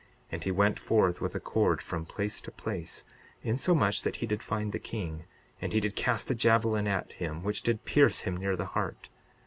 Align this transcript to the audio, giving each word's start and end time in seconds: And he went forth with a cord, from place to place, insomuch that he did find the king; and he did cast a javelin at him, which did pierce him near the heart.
And 0.31 0.43
he 0.43 0.49
went 0.49 0.79
forth 0.79 1.21
with 1.21 1.35
a 1.35 1.39
cord, 1.39 1.79
from 1.79 2.07
place 2.07 2.41
to 2.41 2.49
place, 2.51 3.05
insomuch 3.43 4.01
that 4.01 4.15
he 4.15 4.25
did 4.25 4.41
find 4.41 4.71
the 4.71 4.79
king; 4.79 5.25
and 5.61 5.73
he 5.73 5.79
did 5.79 5.95
cast 5.95 6.31
a 6.31 6.33
javelin 6.33 6.87
at 6.87 7.11
him, 7.11 7.43
which 7.43 7.61
did 7.61 7.85
pierce 7.85 8.21
him 8.21 8.35
near 8.35 8.55
the 8.55 8.65
heart. 8.73 9.11